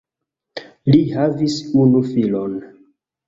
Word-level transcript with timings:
Li 0.95 1.01
havis 1.17 1.59
unu 1.83 2.01
filon. 2.15 2.57